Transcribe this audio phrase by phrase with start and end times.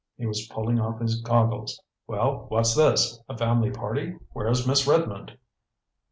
[0.17, 1.79] He was pulling off his goggles.
[2.07, 3.21] "Well, what's this?
[3.29, 4.17] A family party?
[4.31, 5.37] Where's Miss Redmond?"